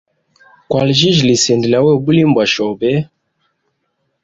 [0.69, 2.91] Kwaljija lisinda lya wena ubulimi bwa shobe.